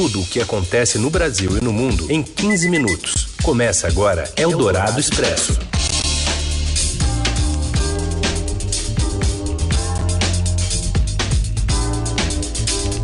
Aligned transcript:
Tudo 0.00 0.20
o 0.20 0.26
que 0.26 0.40
acontece 0.40 0.96
no 0.96 1.10
Brasil 1.10 1.58
e 1.58 1.60
no 1.60 1.72
mundo 1.72 2.06
em 2.08 2.22
15 2.22 2.70
minutos. 2.70 3.34
Começa 3.42 3.88
agora 3.88 4.32
Eldorado 4.36 5.00
Expresso. 5.00 5.58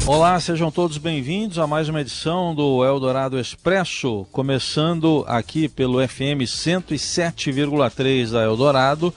Olá, 0.06 0.38
sejam 0.38 0.70
todos 0.70 0.96
bem-vindos 0.96 1.58
a 1.58 1.66
mais 1.66 1.88
uma 1.88 2.00
edição 2.00 2.54
do 2.54 2.84
Eldorado 2.84 3.40
Expresso, 3.40 4.24
começando 4.30 5.24
aqui 5.26 5.68
pelo 5.68 5.98
FM 5.98 6.46
107,3 6.46 8.30
da 8.30 8.44
Eldorado 8.44 9.12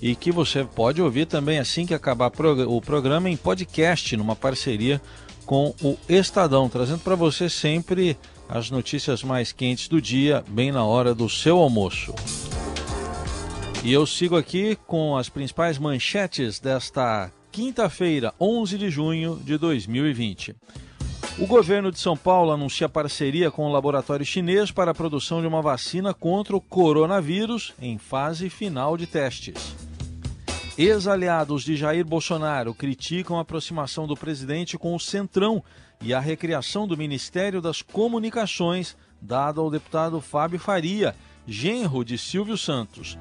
e 0.00 0.16
que 0.16 0.32
você 0.32 0.64
pode 0.64 1.02
ouvir 1.02 1.26
também 1.26 1.58
assim 1.58 1.84
que 1.84 1.92
acabar 1.92 2.32
o 2.66 2.80
programa 2.80 3.28
em 3.28 3.36
podcast, 3.36 4.16
numa 4.16 4.34
parceria 4.34 4.98
o 5.56 5.96
Estadão, 6.08 6.68
trazendo 6.68 7.00
para 7.00 7.14
você 7.14 7.48
sempre 7.48 8.16
as 8.48 8.70
notícias 8.70 9.22
mais 9.22 9.52
quentes 9.52 9.88
do 9.88 10.00
dia, 10.00 10.44
bem 10.48 10.72
na 10.72 10.84
hora 10.84 11.14
do 11.14 11.28
seu 11.28 11.58
almoço. 11.58 12.14
E 13.84 13.92
eu 13.92 14.06
sigo 14.06 14.36
aqui 14.36 14.76
com 14.86 15.16
as 15.16 15.28
principais 15.28 15.78
manchetes 15.78 16.58
desta 16.58 17.30
quinta-feira, 17.52 18.34
11 18.40 18.76
de 18.76 18.90
junho 18.90 19.40
de 19.44 19.56
2020. 19.56 20.54
O 21.38 21.46
governo 21.46 21.92
de 21.92 22.00
São 22.00 22.16
Paulo 22.16 22.50
anuncia 22.50 22.88
parceria 22.88 23.50
com 23.50 23.64
o 23.66 23.72
laboratório 23.72 24.26
chinês 24.26 24.72
para 24.72 24.90
a 24.90 24.94
produção 24.94 25.40
de 25.40 25.46
uma 25.46 25.62
vacina 25.62 26.12
contra 26.12 26.56
o 26.56 26.60
coronavírus 26.60 27.72
em 27.80 27.96
fase 27.96 28.50
final 28.50 28.96
de 28.96 29.06
testes. 29.06 29.87
Ex-aliados 30.78 31.64
de 31.64 31.74
Jair 31.74 32.06
Bolsonaro 32.06 32.72
criticam 32.72 33.36
a 33.36 33.40
aproximação 33.40 34.06
do 34.06 34.16
presidente 34.16 34.78
com 34.78 34.94
o 34.94 35.00
Centrão 35.00 35.60
e 36.00 36.14
a 36.14 36.20
recriação 36.20 36.86
do 36.86 36.96
Ministério 36.96 37.60
das 37.60 37.82
Comunicações 37.82 38.96
dada 39.20 39.60
ao 39.60 39.72
deputado 39.72 40.20
Fábio 40.20 40.60
Faria, 40.60 41.16
genro 41.48 42.04
de 42.04 42.16
Silvio 42.16 42.56
Santos. 42.56 43.18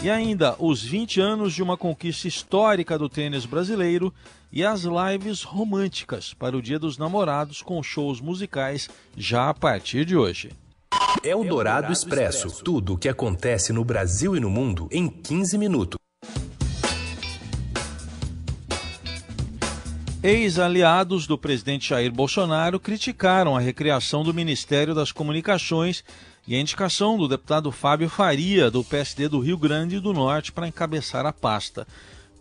E 0.00 0.08
ainda 0.08 0.54
os 0.60 0.80
20 0.84 1.20
anos 1.20 1.52
de 1.52 1.60
uma 1.60 1.76
conquista 1.76 2.28
histórica 2.28 2.96
do 2.96 3.08
tênis 3.08 3.44
brasileiro 3.44 4.14
e 4.52 4.64
as 4.64 4.82
lives 4.82 5.42
românticas 5.42 6.34
para 6.34 6.56
o 6.56 6.62
Dia 6.62 6.78
dos 6.78 6.96
Namorados 6.98 7.62
com 7.62 7.82
shows 7.82 8.20
musicais 8.20 8.88
já 9.16 9.48
a 9.48 9.54
partir 9.54 10.04
de 10.04 10.16
hoje. 10.16 10.52
É 11.24 11.34
o 11.34 11.42
Dourado 11.42 11.92
Expresso. 11.92 12.62
Tudo 12.62 12.94
o 12.94 12.96
que 12.96 13.08
acontece 13.08 13.72
no 13.72 13.84
Brasil 13.84 14.36
e 14.36 14.40
no 14.40 14.48
mundo 14.48 14.88
em 14.92 15.08
15 15.08 15.58
minutos. 15.58 16.05
Ex-aliados 20.26 21.24
do 21.24 21.38
presidente 21.38 21.90
Jair 21.90 22.10
Bolsonaro 22.10 22.80
criticaram 22.80 23.56
a 23.56 23.60
recriação 23.60 24.24
do 24.24 24.34
Ministério 24.34 24.92
das 24.92 25.12
Comunicações 25.12 26.02
e 26.48 26.56
a 26.56 26.60
indicação 26.60 27.16
do 27.16 27.28
deputado 27.28 27.70
Fábio 27.70 28.08
Faria, 28.08 28.68
do 28.68 28.82
PSD 28.82 29.28
do 29.28 29.38
Rio 29.38 29.56
Grande 29.56 30.00
do 30.00 30.12
Norte, 30.12 30.50
para 30.50 30.66
encabeçar 30.66 31.24
a 31.26 31.32
pasta. 31.32 31.86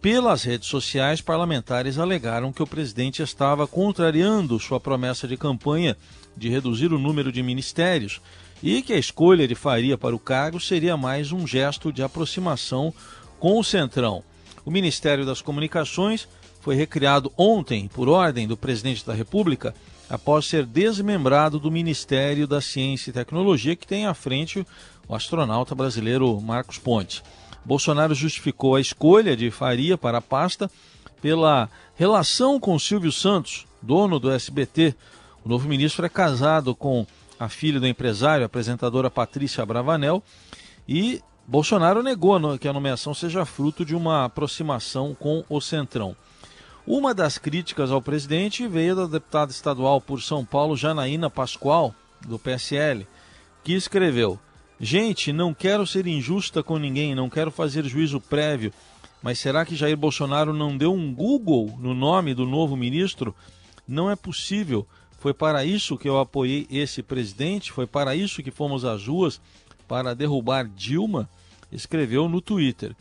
Pelas 0.01 0.41
redes 0.41 0.67
sociais, 0.67 1.21
parlamentares 1.21 1.99
alegaram 1.99 2.51
que 2.51 2.63
o 2.63 2.65
presidente 2.65 3.21
estava 3.21 3.67
contrariando 3.67 4.59
sua 4.59 4.79
promessa 4.79 5.27
de 5.27 5.37
campanha 5.37 5.95
de 6.35 6.49
reduzir 6.49 6.91
o 6.91 6.97
número 6.97 7.31
de 7.31 7.43
ministérios 7.43 8.19
e 8.63 8.81
que 8.81 8.93
a 8.93 8.97
escolha 8.97 9.47
de 9.47 9.53
Faria 9.53 9.95
para 9.95 10.15
o 10.15 10.19
cargo 10.19 10.59
seria 10.59 10.97
mais 10.97 11.31
um 11.31 11.45
gesto 11.45 11.93
de 11.93 12.01
aproximação 12.01 12.91
com 13.39 13.59
o 13.59 13.63
Centrão. 13.63 14.23
O 14.65 14.71
Ministério 14.71 15.23
das 15.23 15.39
Comunicações 15.39 16.27
foi 16.65 16.73
recriado 16.73 17.31
ontem 17.37 17.87
por 17.87 18.09
ordem 18.09 18.47
do 18.47 18.57
presidente 18.57 19.05
da 19.05 19.13
República 19.13 19.75
após 20.09 20.47
ser 20.47 20.65
desmembrado 20.65 21.59
do 21.59 21.69
Ministério 21.69 22.47
da 22.47 22.59
Ciência 22.59 23.11
e 23.11 23.13
Tecnologia, 23.13 23.75
que 23.75 23.85
tem 23.85 24.07
à 24.07 24.15
frente 24.15 24.65
o 25.07 25.13
astronauta 25.13 25.75
brasileiro 25.75 26.41
Marcos 26.41 26.79
Pontes. 26.79 27.21
Bolsonaro 27.63 28.15
justificou 28.15 28.75
a 28.75 28.81
escolha 28.81 29.37
de 29.37 29.51
Faria 29.51 29.95
para 29.95 30.17
a 30.17 30.21
pasta 30.21 30.67
pela 31.21 31.69
relação 31.95 32.59
com 32.59 32.79
Silvio 32.79 33.11
Santos, 33.11 33.67
dono 33.79 34.17
do 34.19 34.31
SBT. 34.31 34.95
O 35.45 35.49
novo 35.49 35.69
ministro 35.69 36.03
é 36.03 36.09
casado 36.09 36.73
com 36.73 37.05
a 37.39 37.47
filha 37.47 37.79
do 37.79 37.85
empresário, 37.85 38.41
a 38.41 38.47
apresentadora 38.47 39.11
Patrícia 39.11 39.63
Bravanel, 39.63 40.23
e 40.89 41.21
Bolsonaro 41.45 42.01
negou 42.01 42.57
que 42.57 42.67
a 42.67 42.73
nomeação 42.73 43.13
seja 43.13 43.45
fruto 43.45 43.85
de 43.85 43.95
uma 43.95 44.25
aproximação 44.25 45.13
com 45.13 45.45
o 45.47 45.61
Centrão. 45.61 46.15
Uma 46.87 47.15
das 47.15 47.39
críticas 47.39 47.89
ao 47.89 47.99
presidente 47.99 48.67
veio 48.67 48.95
da 48.95 49.07
deputada 49.07 49.51
estadual 49.51 49.99
por 49.99 50.21
São 50.21 50.45
Paulo, 50.45 50.77
Janaína 50.77 51.31
Pascoal, 51.31 51.95
do 52.27 52.37
PSL, 52.37 53.07
que 53.63 53.73
escreveu: 53.73 54.39
Gente, 54.79 55.33
não 55.33 55.51
quero 55.51 55.87
ser 55.87 56.05
injusta 56.05 56.61
com 56.61 56.77
ninguém, 56.77 57.15
não 57.15 57.27
quero 57.27 57.49
fazer 57.49 57.85
juízo 57.85 58.21
prévio, 58.21 58.71
mas 59.19 59.39
será 59.39 59.65
que 59.65 59.75
Jair 59.75 59.97
Bolsonaro 59.97 60.53
não 60.53 60.77
deu 60.77 60.93
um 60.93 61.11
Google 61.11 61.75
no 61.79 61.95
nome 61.95 62.35
do 62.35 62.45
novo 62.45 62.77
ministro? 62.77 63.33
Não 63.87 64.11
é 64.11 64.15
possível. 64.15 64.85
Foi 65.17 65.33
para 65.33 65.65
isso 65.65 65.97
que 65.97 66.07
eu 66.07 66.19
apoiei 66.19 66.67
esse 66.69 67.01
presidente? 67.01 67.71
Foi 67.71 67.87
para 67.87 68.15
isso 68.15 68.43
que 68.43 68.51
fomos 68.51 68.85
às 68.85 69.07
ruas 69.07 69.41
para 69.87 70.13
derrubar 70.13 70.67
Dilma? 70.67 71.27
Escreveu 71.71 72.29
no 72.29 72.41
Twitter. 72.41 72.95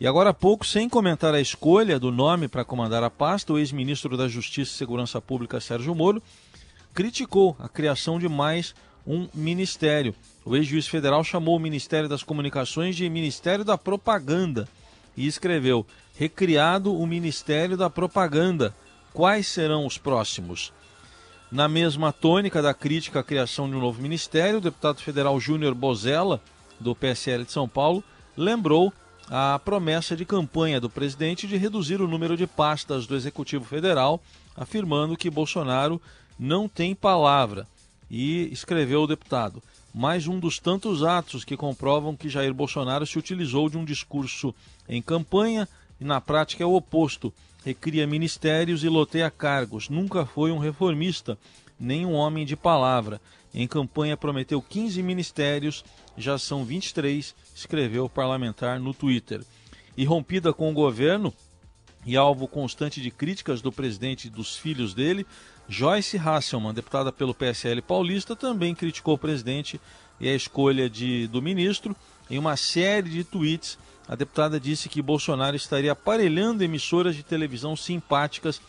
E 0.00 0.06
agora 0.06 0.30
há 0.30 0.34
pouco, 0.34 0.64
sem 0.64 0.88
comentar 0.88 1.34
a 1.34 1.40
escolha 1.40 1.98
do 1.98 2.12
nome 2.12 2.46
para 2.46 2.64
comandar 2.64 3.02
a 3.02 3.10
pasta, 3.10 3.52
o 3.52 3.58
ex-ministro 3.58 4.16
da 4.16 4.28
Justiça 4.28 4.72
e 4.72 4.76
Segurança 4.76 5.20
Pública, 5.20 5.58
Sérgio 5.58 5.92
Moro, 5.92 6.22
criticou 6.94 7.56
a 7.58 7.68
criação 7.68 8.16
de 8.16 8.28
mais 8.28 8.76
um 9.04 9.26
ministério. 9.34 10.14
O 10.44 10.54
ex-juiz 10.54 10.86
federal 10.86 11.24
chamou 11.24 11.56
o 11.56 11.60
Ministério 11.60 12.08
das 12.08 12.22
Comunicações 12.22 12.94
de 12.94 13.10
Ministério 13.10 13.64
da 13.64 13.76
Propaganda 13.76 14.68
e 15.16 15.26
escreveu: 15.26 15.84
recriado 16.16 16.96
o 16.96 17.04
Ministério 17.04 17.76
da 17.76 17.90
Propaganda. 17.90 18.72
Quais 19.12 19.48
serão 19.48 19.84
os 19.84 19.98
próximos? 19.98 20.72
Na 21.50 21.66
mesma 21.66 22.12
tônica 22.12 22.62
da 22.62 22.72
crítica 22.72 23.18
à 23.18 23.24
criação 23.24 23.68
de 23.68 23.74
um 23.74 23.80
novo 23.80 24.00
ministério, 24.00 24.58
o 24.58 24.60
deputado 24.60 25.00
federal 25.00 25.40
Júnior 25.40 25.74
Bozella, 25.74 26.40
do 26.78 26.94
PSL 26.94 27.44
de 27.44 27.50
São 27.50 27.68
Paulo, 27.68 28.04
lembrou 28.36 28.92
a 29.30 29.58
promessa 29.58 30.16
de 30.16 30.24
campanha 30.24 30.80
do 30.80 30.88
presidente 30.88 31.46
de 31.46 31.56
reduzir 31.56 32.00
o 32.00 32.08
número 32.08 32.36
de 32.36 32.46
pastas 32.46 33.06
do 33.06 33.14
Executivo 33.14 33.64
Federal, 33.64 34.22
afirmando 34.56 35.16
que 35.16 35.30
Bolsonaro 35.30 36.00
não 36.38 36.68
tem 36.68 36.94
palavra. 36.94 37.66
E 38.10 38.48
escreveu 38.50 39.02
o 39.02 39.06
deputado: 39.06 39.62
mais 39.92 40.26
um 40.26 40.38
dos 40.38 40.58
tantos 40.58 41.02
atos 41.02 41.44
que 41.44 41.56
comprovam 41.56 42.16
que 42.16 42.28
Jair 42.28 42.54
Bolsonaro 42.54 43.06
se 43.06 43.18
utilizou 43.18 43.68
de 43.68 43.76
um 43.76 43.84
discurso 43.84 44.54
em 44.88 45.02
campanha 45.02 45.68
e 46.00 46.04
na 46.04 46.20
prática 46.20 46.62
é 46.64 46.66
o 46.66 46.74
oposto. 46.74 47.32
Recria 47.64 48.06
ministérios 48.06 48.82
e 48.82 48.88
loteia 48.88 49.30
cargos. 49.30 49.90
Nunca 49.90 50.24
foi 50.24 50.50
um 50.50 50.58
reformista, 50.58 51.36
nem 51.78 52.06
um 52.06 52.14
homem 52.14 52.46
de 52.46 52.56
palavra. 52.56 53.20
Em 53.54 53.66
campanha 53.66 54.16
prometeu 54.16 54.60
15 54.60 55.02
ministérios, 55.02 55.84
já 56.16 56.38
são 56.38 56.64
23, 56.64 57.34
escreveu 57.54 58.04
o 58.04 58.10
parlamentar 58.10 58.78
no 58.78 58.92
Twitter. 58.92 59.42
E 59.96 60.04
rompida 60.04 60.52
com 60.52 60.70
o 60.70 60.74
governo 60.74 61.32
e 62.06 62.16
alvo 62.16 62.46
constante 62.46 63.00
de 63.00 63.10
críticas 63.10 63.60
do 63.60 63.72
presidente 63.72 64.26
e 64.26 64.30
dos 64.30 64.56
filhos 64.56 64.94
dele, 64.94 65.26
Joyce 65.68 66.16
Hasselman, 66.16 66.72
deputada 66.72 67.12
pelo 67.12 67.34
PSL 67.34 67.82
paulista, 67.82 68.36
também 68.36 68.74
criticou 68.74 69.14
o 69.14 69.18
presidente 69.18 69.80
e 70.20 70.28
a 70.28 70.34
escolha 70.34 70.88
de, 70.88 71.26
do 71.26 71.42
ministro. 71.42 71.94
Em 72.30 72.38
uma 72.38 72.56
série 72.56 73.10
de 73.10 73.24
tweets, 73.24 73.78
a 74.06 74.14
deputada 74.14 74.58
disse 74.58 74.88
que 74.88 75.02
Bolsonaro 75.02 75.56
estaria 75.56 75.92
aparelhando 75.92 76.64
emissoras 76.64 77.14
de 77.14 77.22
televisão 77.22 77.76
simpáticas 77.76 78.60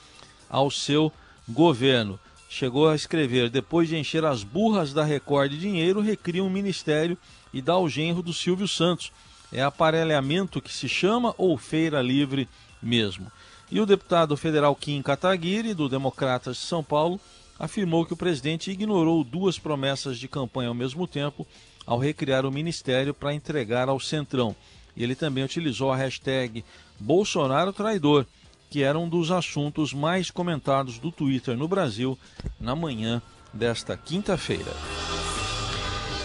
ao 0.50 0.69
seu 0.69 1.12
governo 1.47 2.19
chegou 2.49 2.89
a 2.89 2.95
escrever: 2.95 3.49
depois 3.49 3.87
de 3.87 3.95
encher 3.95 4.25
as 4.25 4.44
burras 4.44 4.91
da 4.91 5.06
Record 5.06 5.51
de 5.51 5.59
dinheiro, 5.59 6.01
recria 6.01 6.44
um 6.44 6.50
ministério 6.50 7.18
e 7.53 7.62
dá 7.62 7.77
o 7.77 7.88
genro 7.88 8.24
do 8.24 8.33
Silvio 8.33 8.68
Santos. 8.68 9.12
É 9.53 9.62
aparelhamento 9.62 10.62
que 10.62 10.74
se 10.74 10.89
chama 10.89 11.33
ou 11.38 11.57
feira 11.57 12.01
livre 12.01 12.50
mesmo? 12.81 13.31
E 13.71 13.79
o 13.79 13.85
deputado 13.85 14.35
federal 14.35 14.75
Kim 14.75 15.01
Kataguiri, 15.01 15.74
do 15.74 15.88
Democratas 15.88 16.57
de 16.57 16.63
São 16.63 16.83
Paulo, 16.83 17.19
afirmou 17.57 18.06
que 18.06 18.13
o 18.13 18.18
presidente 18.18 18.71
ignorou 18.71 19.24
duas 19.24 19.59
promessas 19.59 20.18
de 20.18 20.27
campanha 20.27 20.69
ao 20.69 20.75
mesmo 20.75 21.07
tempo 21.07 21.47
ao 21.85 22.00
recriar 22.00 22.45
o 22.45 22.51
ministério 22.51 23.13
para 23.13 23.33
entregar 23.33 23.89
ao 23.89 24.00
Centrão. 24.00 24.56
Ele 24.95 25.15
também 25.15 25.44
utilizou 25.44 25.91
a 25.91 25.95
hashtag 25.95 26.63
Bolsonaro 27.00 27.74
Traidor 27.74 28.25
que 28.69 28.83
era 28.83 29.00
um 29.00 29.10
dos 29.10 29.31
assuntos 29.31 29.94
mais 29.94 30.30
comentados 30.30 31.00
do 31.00 31.12
Twitter 31.12 31.57
no 31.57 31.68
Brasil 31.68 32.18
na 32.60 32.75
manhã 32.75 33.21
desta 33.54 33.98
quinta-feira. 33.98 34.71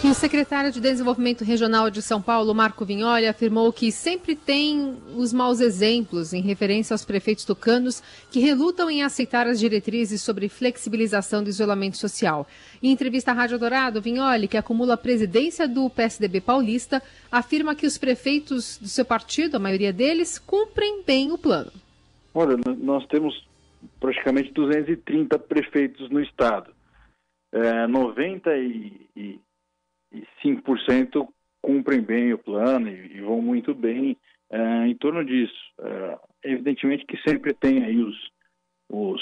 E 0.05 0.11
o 0.11 0.13
secretário 0.13 0.71
de 0.71 0.83
Desenvolvimento 0.83 1.45
Regional 1.45 1.89
de 1.89 2.03
São 2.03 2.21
Paulo, 2.21 2.55
Marco 2.55 2.85
Vignoli, 2.85 3.27
afirmou 3.27 3.73
que 3.73 3.91
sempre 3.91 4.37
tem 4.37 4.99
os 5.17 5.33
maus 5.33 5.61
exemplos 5.61 6.35
em 6.35 6.43
referência 6.43 6.93
aos 6.93 7.07
prefeitos 7.07 7.47
tucanos 7.47 8.03
que 8.31 8.39
relutam 8.39 8.91
em 8.91 9.03
aceitar 9.03 9.47
as 9.47 9.59
diretrizes 9.59 10.21
sobre 10.21 10.51
flexibilização 10.51 11.43
do 11.43 11.49
isolamento 11.49 11.97
social. 11.97 12.47
Em 12.83 12.91
entrevista 12.91 13.31
à 13.31 13.35
Rádio 13.35 13.59
Dourado, 13.59 14.03
Vignoli, 14.03 14.47
que 14.47 14.59
acumula 14.59 14.93
a 14.93 14.99
presidência 14.99 15.67
do 15.67 15.89
PSDB 15.89 16.43
paulista, 16.43 17.03
afirma 17.33 17.75
que 17.75 17.87
os 17.87 17.97
prefeitos 17.97 18.77
do 18.79 18.89
seu 18.89 19.07
partido, 19.07 19.57
a 19.57 19.59
maioria 19.59 19.91
deles, 19.91 20.39
cumprem 20.39 21.03
bem 21.03 21.33
o 21.33 21.39
plano. 21.39 21.73
Olha, 22.35 22.57
nós 22.79 23.07
temos 23.07 23.47
praticamente 24.01 24.53
230 24.53 25.39
prefeitos 25.39 26.11
no 26.11 26.21
estado. 26.21 26.75
É, 27.53 27.87
90 27.87 28.57
e, 28.57 29.09
e 29.15 29.41
e 30.15 30.25
5% 30.45 31.27
cumprem 31.61 32.01
bem 32.01 32.33
o 32.33 32.39
plano 32.39 32.89
e, 32.89 33.17
e 33.17 33.21
vão 33.21 33.43
muito 33.43 33.75
bem 33.75 34.17
é, 34.51 34.87
em 34.87 34.95
torno 34.95 35.25
disso. 35.25 35.73
É, 35.81 36.19
evidentemente 36.45 37.05
que 37.05 37.17
sempre 37.29 37.53
tem 37.53 37.85
aí 37.85 38.01
os, 38.03 38.17
os, 38.89 39.21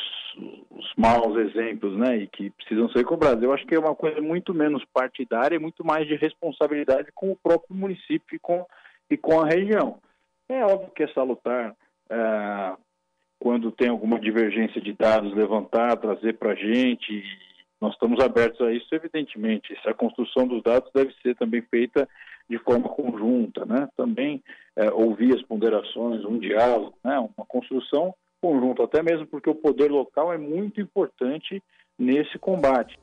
os 0.70 0.92
maus 0.96 1.36
exemplos, 1.38 1.96
né, 1.96 2.18
e 2.18 2.26
que 2.26 2.50
precisam 2.50 2.88
ser 2.90 3.04
cobrados. 3.04 3.42
Eu 3.42 3.52
acho 3.52 3.66
que 3.66 3.74
é 3.74 3.78
uma 3.78 3.94
coisa 3.94 4.20
muito 4.20 4.52
menos 4.52 4.84
partidária 4.92 5.56
e 5.56 5.60
muito 5.60 5.84
mais 5.84 6.06
de 6.06 6.14
responsabilidade 6.16 7.10
com 7.14 7.32
o 7.32 7.36
próprio 7.36 7.74
município 7.74 8.36
e 8.36 8.38
com, 8.38 8.66
e 9.10 9.16
com 9.16 9.40
a 9.40 9.46
região. 9.46 9.98
É 10.48 10.64
óbvio 10.64 10.90
que 10.90 11.04
é 11.04 11.08
salutar 11.08 11.74
é, 12.10 12.76
quando 13.52 13.70
tem 13.70 13.90
alguma 13.90 14.18
divergência 14.18 14.80
de 14.80 14.94
dados 14.94 15.34
levantar, 15.34 15.98
trazer 15.98 16.38
para 16.38 16.52
a 16.52 16.54
gente 16.54 17.22
nós 17.78 17.92
estamos 17.92 18.24
abertos 18.24 18.60
a 18.62 18.72
isso, 18.72 18.86
evidentemente. 18.92 19.76
A 19.84 19.92
construção 19.92 20.46
dos 20.46 20.62
dados 20.62 20.88
deve 20.94 21.12
ser 21.20 21.34
também 21.36 21.60
feita 21.62 22.08
de 22.48 22.56
forma 22.58 22.88
conjunta, 22.88 23.66
né? 23.66 23.88
Também 23.94 24.42
é, 24.76 24.88
ouvir 24.90 25.34
as 25.34 25.42
ponderações, 25.42 26.24
um 26.24 26.38
diálogo, 26.38 26.94
né? 27.04 27.18
Uma 27.18 27.44
construção 27.44 28.14
conjunta, 28.40 28.84
até 28.84 29.02
mesmo 29.02 29.26
porque 29.26 29.50
o 29.50 29.54
poder 29.54 29.90
local 29.90 30.32
é 30.32 30.38
muito 30.38 30.80
importante 30.80 31.60
nesse 31.98 32.38
combate. 32.38 32.96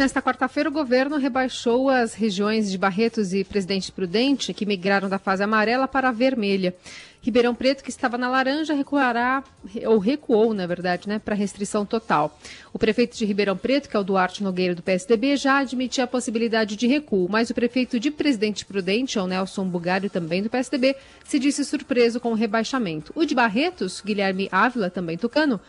Nesta 0.00 0.22
quarta-feira, 0.22 0.70
o 0.70 0.72
governo 0.72 1.18
rebaixou 1.18 1.90
as 1.90 2.14
regiões 2.14 2.72
de 2.72 2.78
Barretos 2.78 3.34
e 3.34 3.44
Presidente 3.44 3.92
Prudente, 3.92 4.54
que 4.54 4.64
migraram 4.64 5.10
da 5.10 5.18
fase 5.18 5.42
amarela 5.44 5.86
para 5.86 6.08
a 6.08 6.12
vermelha. 6.12 6.74
Ribeirão 7.22 7.54
Preto, 7.54 7.84
que 7.84 7.90
estava 7.90 8.16
na 8.16 8.30
laranja, 8.30 8.72
recuará, 8.72 9.44
ou 9.86 9.98
recuou, 9.98 10.54
na 10.54 10.66
verdade, 10.66 11.06
né, 11.06 11.18
para 11.18 11.34
restrição 11.34 11.84
total. 11.84 12.38
O 12.72 12.78
prefeito 12.78 13.16
de 13.16 13.26
Ribeirão 13.26 13.56
Preto, 13.56 13.88
que 13.90 13.96
é 13.96 14.00
o 14.00 14.04
Duarte 14.04 14.42
Nogueira 14.42 14.74
do 14.74 14.82
PSDB, 14.82 15.36
já 15.36 15.58
admitia 15.58 16.04
a 16.04 16.06
possibilidade 16.06 16.76
de 16.76 16.86
recuo, 16.86 17.28
mas 17.28 17.50
o 17.50 17.54
prefeito 17.54 18.00
de 18.00 18.10
Presidente 18.10 18.64
Prudente, 18.64 19.18
o 19.18 19.26
Nelson 19.26 19.66
Bugário, 19.66 20.08
também 20.08 20.42
do 20.42 20.48
PSDB, 20.48 20.96
se 21.22 21.38
disse 21.38 21.62
surpreso 21.64 22.20
com 22.20 22.32
o 22.32 22.34
rebaixamento. 22.34 23.12
O 23.14 23.26
de 23.26 23.34
Barretos, 23.34 24.00
Guilherme 24.00 24.48
Ávila, 24.50 24.88
também 24.88 25.18
tucano, 25.18 25.60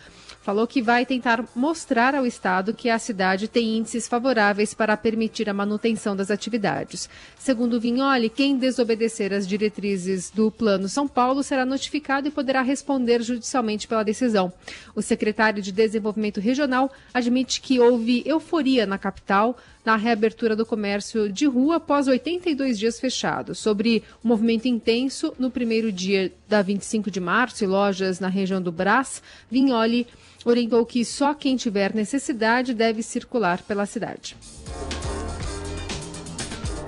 falou 0.41 0.67
que 0.67 0.81
vai 0.81 1.05
tentar 1.05 1.45
mostrar 1.55 2.15
ao 2.15 2.25
Estado 2.25 2.73
que 2.73 2.89
a 2.89 2.97
cidade 2.97 3.47
tem 3.47 3.77
índices 3.77 4.07
favoráveis 4.07 4.73
para 4.73 4.97
permitir 4.97 5.49
a 5.49 5.53
manutenção 5.53 6.15
das 6.15 6.31
atividades. 6.31 7.09
Segundo 7.37 7.79
Vignoli, 7.79 8.29
quem 8.29 8.57
desobedecer 8.57 9.31
às 9.31 9.47
diretrizes 9.47 10.31
do 10.31 10.49
Plano 10.49 10.89
São 10.89 11.07
Paulo 11.07 11.43
será 11.43 11.65
notificado 11.65 12.27
e 12.27 12.31
poderá 12.31 12.61
responder 12.61 13.21
judicialmente 13.21 13.87
pela 13.87 14.03
decisão. 14.03 14.51
O 14.95 15.01
secretário 15.01 15.61
de 15.61 15.71
Desenvolvimento 15.71 16.39
Regional 16.39 16.91
admite 17.13 17.61
que 17.61 17.79
houve 17.79 18.23
euforia 18.25 18.85
na 18.85 18.97
capital 18.97 19.55
na 19.85 19.95
reabertura 19.95 20.55
do 20.55 20.65
comércio 20.65 21.31
de 21.31 21.45
rua 21.45 21.77
após 21.77 22.07
82 22.07 22.77
dias 22.77 22.99
fechados. 22.99 23.59
Sobre 23.59 24.03
o 24.23 24.27
movimento 24.27 24.67
intenso 24.67 25.33
no 25.39 25.49
primeiro 25.49 25.91
dia 25.91 26.31
da 26.47 26.61
25 26.61 27.09
de 27.09 27.19
março 27.19 27.63
e 27.63 27.67
lojas 27.67 28.19
na 28.19 28.27
região 28.27 28.61
do 28.61 28.71
Brás, 28.71 29.21
Vignoli 29.49 30.07
orientou 30.45 30.85
que 30.85 31.03
só 31.05 31.33
quem 31.33 31.55
tiver 31.55 31.93
necessidade 31.93 32.73
deve 32.73 33.03
circular 33.03 33.61
pela 33.63 33.85
cidade. 33.85 34.35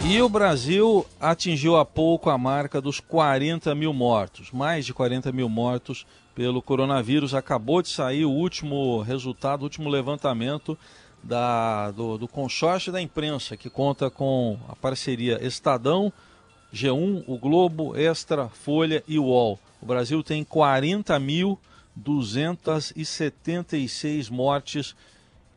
E 0.06 0.22
o 0.22 0.28
Brasil 0.28 1.06
atingiu 1.18 1.78
há 1.78 1.86
pouco 1.86 2.30
a 2.30 2.38
marca 2.38 2.82
dos 2.82 3.00
40 3.00 3.74
mil 3.74 3.94
mortos, 3.94 4.52
mais 4.52 4.86
de 4.86 4.94
40 4.94 5.32
mil 5.32 5.48
mortos 5.48 6.06
pelo 6.36 6.62
coronavírus. 6.62 7.34
Acabou 7.34 7.82
de 7.82 7.88
sair 7.88 8.26
o 8.26 8.30
último 8.30 9.02
resultado, 9.02 9.62
o 9.62 9.64
último 9.64 9.90
levantamento 9.90 10.78
da, 11.24 11.92
do, 11.92 12.18
do 12.18 12.28
consórcio 12.28 12.92
da 12.92 13.02
imprensa, 13.02 13.56
que 13.56 13.70
conta 13.70 14.10
com 14.10 14.58
a 14.68 14.76
parceria 14.76 15.40
Estadão, 15.46 16.12
G1, 16.74 17.24
o 17.28 17.38
Globo, 17.38 17.96
Extra, 17.96 18.50
Folha 18.50 19.02
e 19.08 19.18
UOL. 19.18 19.58
O 19.82 19.86
Brasil 19.86 20.22
tem 20.24 20.44
40 20.44 21.18
mil 21.20 21.58
276 21.96 24.30
mortes 24.30 24.94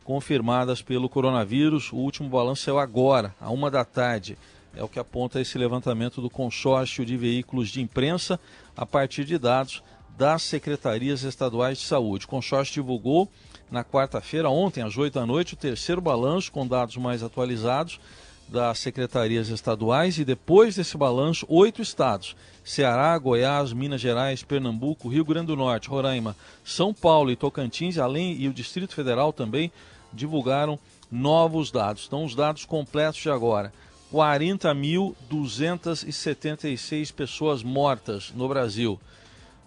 confirmadas 0.03 0.81
pelo 0.81 1.09
coronavírus. 1.09 1.91
O 1.91 1.97
último 1.97 2.29
balanço 2.29 2.63
saiu 2.63 2.79
agora, 2.79 3.35
à 3.41 3.49
uma 3.49 3.69
da 3.71 3.83
tarde. 3.83 4.37
É 4.75 4.83
o 4.83 4.87
que 4.87 4.99
aponta 4.99 5.41
esse 5.41 5.57
levantamento 5.57 6.21
do 6.21 6.29
consórcio 6.29 7.03
de 7.03 7.17
veículos 7.17 7.69
de 7.69 7.81
imprensa 7.81 8.39
a 8.75 8.85
partir 8.85 9.25
de 9.25 9.39
dados 9.39 9.81
das 10.15 10.43
secretarias 10.43 11.23
estaduais 11.23 11.79
de 11.79 11.85
saúde. 11.85 12.25
O 12.25 12.29
consórcio 12.29 12.75
divulgou 12.75 13.27
na 13.69 13.83
quarta-feira, 13.83 14.49
ontem, 14.49 14.81
às 14.81 14.97
8 14.97 15.13
da 15.13 15.25
noite, 15.25 15.53
o 15.53 15.57
terceiro 15.57 16.01
balanço 16.01 16.51
com 16.51 16.65
dados 16.65 16.97
mais 16.97 17.21
atualizados 17.21 17.99
das 18.47 18.79
secretarias 18.79 19.49
estaduais 19.49 20.17
e 20.17 20.23
depois 20.23 20.75
desse 20.75 20.97
balanço, 20.97 21.45
oito 21.49 21.81
estados: 21.81 22.33
Ceará, 22.63 23.17
Goiás, 23.17 23.73
Minas 23.73 23.99
Gerais, 23.99 24.43
Pernambuco, 24.43 25.09
Rio 25.09 25.25
Grande 25.25 25.47
do 25.47 25.57
Norte, 25.57 25.89
Roraima, 25.89 26.33
São 26.63 26.93
Paulo 26.93 27.29
e 27.29 27.35
Tocantins, 27.35 27.97
além 27.97 28.39
e 28.39 28.47
o 28.47 28.53
Distrito 28.53 28.95
Federal 28.95 29.33
também 29.33 29.69
divulgaram 30.13 30.79
novos 31.11 31.71
dados. 31.71 32.05
Então, 32.07 32.23
os 32.23 32.35
dados 32.35 32.63
completos 32.63 33.21
de 33.21 33.29
agora: 33.29 33.73
40.276 34.13 37.11
pessoas 37.11 37.61
mortas 37.63 38.31
no 38.33 38.47
Brasil. 38.47 38.97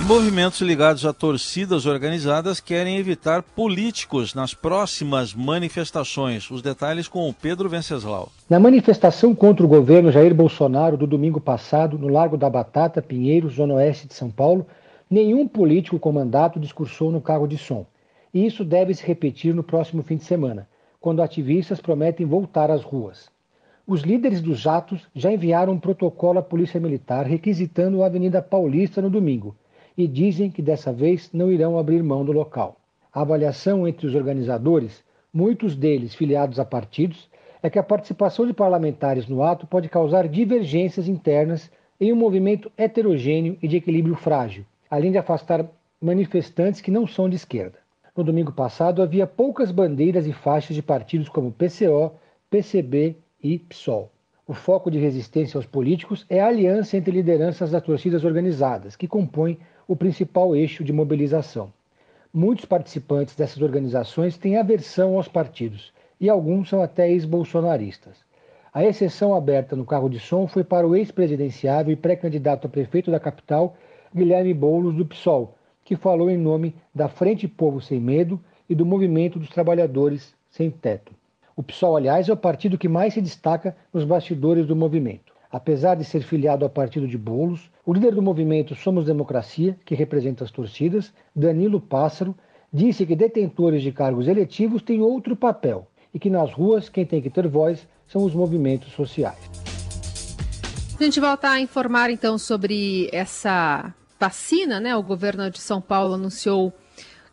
E 0.00 0.02
movimentos 0.02 0.62
ligados 0.62 1.04
a 1.04 1.12
torcidas 1.12 1.84
organizadas 1.84 2.58
querem 2.58 2.96
evitar 2.96 3.42
políticos 3.42 4.34
nas 4.34 4.54
próximas 4.54 5.34
manifestações. 5.34 6.50
Os 6.50 6.62
detalhes 6.62 7.06
com 7.06 7.28
o 7.28 7.34
Pedro 7.34 7.68
Venceslau. 7.68 8.30
Na 8.48 8.58
manifestação 8.58 9.34
contra 9.34 9.62
o 9.62 9.68
governo 9.68 10.10
Jair 10.10 10.34
Bolsonaro 10.34 10.96
do 10.96 11.06
domingo 11.06 11.38
passado, 11.38 11.98
no 11.98 12.08
Largo 12.08 12.38
da 12.38 12.48
Batata, 12.48 13.02
Pinheiro, 13.02 13.50
Zona 13.50 13.74
Oeste 13.74 14.08
de 14.08 14.14
São 14.14 14.30
Paulo, 14.30 14.66
nenhum 15.10 15.46
político 15.46 15.98
com 15.98 16.10
mandato 16.10 16.58
discursou 16.58 17.12
no 17.12 17.20
carro 17.20 17.46
de 17.46 17.58
som. 17.58 17.84
E 18.32 18.46
isso 18.46 18.64
deve 18.64 18.94
se 18.94 19.04
repetir 19.06 19.54
no 19.54 19.62
próximo 19.62 20.02
fim 20.02 20.16
de 20.16 20.24
semana, 20.24 20.66
quando 20.98 21.22
ativistas 21.22 21.78
prometem 21.78 22.24
voltar 22.24 22.70
às 22.70 22.82
ruas. 22.82 23.28
Os 23.90 24.02
líderes 24.02 24.40
dos 24.40 24.68
atos 24.68 25.04
já 25.12 25.32
enviaram 25.32 25.72
um 25.72 25.80
protocolo 25.80 26.38
à 26.38 26.42
Polícia 26.42 26.78
Militar 26.78 27.26
requisitando 27.26 28.04
a 28.04 28.06
Avenida 28.06 28.40
Paulista 28.40 29.02
no 29.02 29.10
domingo 29.10 29.56
e 29.98 30.06
dizem 30.06 30.48
que 30.48 30.62
dessa 30.62 30.92
vez 30.92 31.28
não 31.32 31.50
irão 31.50 31.76
abrir 31.76 32.00
mão 32.00 32.24
do 32.24 32.30
local. 32.30 32.76
A 33.12 33.22
avaliação 33.22 33.88
entre 33.88 34.06
os 34.06 34.14
organizadores, 34.14 35.02
muitos 35.34 35.74
deles 35.74 36.14
filiados 36.14 36.60
a 36.60 36.64
partidos, 36.64 37.28
é 37.60 37.68
que 37.68 37.80
a 37.80 37.82
participação 37.82 38.46
de 38.46 38.52
parlamentares 38.52 39.26
no 39.26 39.42
ato 39.42 39.66
pode 39.66 39.88
causar 39.88 40.28
divergências 40.28 41.08
internas 41.08 41.68
em 42.00 42.12
um 42.12 42.16
movimento 42.16 42.70
heterogêneo 42.78 43.58
e 43.60 43.66
de 43.66 43.78
equilíbrio 43.78 44.14
frágil, 44.14 44.64
além 44.88 45.10
de 45.10 45.18
afastar 45.18 45.66
manifestantes 46.00 46.80
que 46.80 46.92
não 46.92 47.08
são 47.08 47.28
de 47.28 47.34
esquerda. 47.34 47.80
No 48.16 48.22
domingo 48.22 48.52
passado 48.52 49.02
havia 49.02 49.26
poucas 49.26 49.72
bandeiras 49.72 50.28
e 50.28 50.32
faixas 50.32 50.76
de 50.76 50.80
partidos 50.80 51.28
como 51.28 51.50
PCO, 51.50 52.12
PCB 52.48 53.16
e 53.42 53.58
PSOL. 53.58 54.10
O 54.46 54.52
foco 54.52 54.90
de 54.90 54.98
resistência 54.98 55.56
aos 55.56 55.66
políticos 55.66 56.26
é 56.28 56.40
a 56.40 56.48
aliança 56.48 56.96
entre 56.96 57.12
lideranças 57.12 57.70
das 57.70 57.82
torcidas 57.82 58.24
organizadas, 58.24 58.96
que 58.96 59.06
compõem 59.06 59.58
o 59.86 59.94
principal 59.94 60.56
eixo 60.56 60.82
de 60.82 60.92
mobilização. 60.92 61.72
Muitos 62.32 62.64
participantes 62.64 63.34
dessas 63.34 63.62
organizações 63.62 64.36
têm 64.36 64.56
aversão 64.56 65.16
aos 65.16 65.28
partidos 65.28 65.92
e 66.20 66.28
alguns 66.28 66.68
são 66.68 66.82
até 66.82 67.10
ex-bolsonaristas. 67.10 68.16
A 68.72 68.84
exceção 68.84 69.34
aberta 69.34 69.74
no 69.74 69.84
carro 69.84 70.08
de 70.08 70.20
som 70.20 70.46
foi 70.46 70.62
para 70.62 70.86
o 70.86 70.94
ex-presidenciável 70.94 71.92
e 71.92 71.96
pré-candidato 71.96 72.66
a 72.66 72.70
prefeito 72.70 73.10
da 73.10 73.18
capital, 73.18 73.76
Guilherme 74.14 74.54
Boulos, 74.54 74.94
do 74.94 75.06
PSOL, 75.06 75.56
que 75.84 75.96
falou 75.96 76.30
em 76.30 76.36
nome 76.36 76.74
da 76.94 77.08
Frente 77.08 77.48
Povo 77.48 77.80
Sem 77.80 78.00
Medo 78.00 78.40
e 78.68 78.74
do 78.74 78.86
Movimento 78.86 79.38
dos 79.38 79.48
Trabalhadores 79.48 80.34
Sem 80.50 80.70
Teto. 80.70 81.19
O 81.60 81.62
PSOL, 81.62 81.94
aliás, 81.94 82.26
é 82.26 82.32
o 82.32 82.36
partido 82.38 82.78
que 82.78 82.88
mais 82.88 83.12
se 83.12 83.20
destaca 83.20 83.76
nos 83.92 84.02
bastidores 84.02 84.66
do 84.66 84.74
movimento. 84.74 85.34
Apesar 85.52 85.94
de 85.94 86.06
ser 86.06 86.22
filiado 86.22 86.64
ao 86.64 86.70
partido 86.70 87.06
de 87.06 87.18
Bolos, 87.18 87.70
o 87.84 87.92
líder 87.92 88.14
do 88.14 88.22
movimento 88.22 88.74
Somos 88.74 89.04
Democracia, 89.04 89.76
que 89.84 89.94
representa 89.94 90.42
as 90.42 90.50
torcidas, 90.50 91.12
Danilo 91.36 91.78
Pássaro, 91.78 92.34
disse 92.72 93.04
que 93.04 93.14
detentores 93.14 93.82
de 93.82 93.92
cargos 93.92 94.26
eletivos 94.26 94.80
têm 94.80 95.02
outro 95.02 95.36
papel 95.36 95.86
e 96.14 96.18
que 96.18 96.30
nas 96.30 96.50
ruas 96.50 96.88
quem 96.88 97.04
tem 97.04 97.20
que 97.20 97.28
ter 97.28 97.46
voz 97.46 97.86
são 98.08 98.24
os 98.24 98.34
movimentos 98.34 98.94
sociais. 98.94 99.50
A 100.98 101.04
gente 101.04 101.20
volta 101.20 101.50
a 101.50 101.60
informar 101.60 102.08
então 102.08 102.38
sobre 102.38 103.10
essa 103.12 103.92
vacina, 104.18 104.80
né? 104.80 104.96
O 104.96 105.02
governo 105.02 105.50
de 105.50 105.60
São 105.60 105.78
Paulo 105.78 106.14
anunciou 106.14 106.72